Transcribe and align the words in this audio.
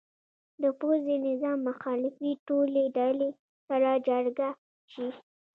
د 0.61 0.63
پوځي 0.79 1.15
نظام 1.27 1.57
مخالفې 1.69 2.31
ټولې 2.47 2.83
ډلې 2.97 3.29
سره 3.67 3.89
جرګه 4.07 4.49
شي. 4.93 5.07